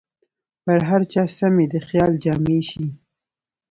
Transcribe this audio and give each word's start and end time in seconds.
پر 0.63 0.79
هر 0.89 1.01
چا 1.11 1.23
سمې 1.37 1.65
د 1.73 1.75
خیال 1.87 2.11
جامې 2.23 2.59
شي 2.69 2.85